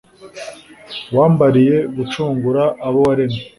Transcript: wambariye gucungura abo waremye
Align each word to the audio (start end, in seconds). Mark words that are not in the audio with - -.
wambariye 1.17 1.77
gucungura 1.95 2.63
abo 2.87 2.99
waremye 3.05 3.41